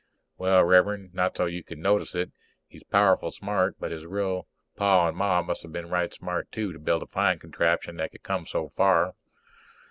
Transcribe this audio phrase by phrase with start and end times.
[0.39, 2.31] _Well, Rev'rend, not so's you could notice it.
[2.67, 6.73] He's powerful smart, but his real Pa and Ma must have been right smart too
[6.73, 9.13] to build a flying contraption that could come so far.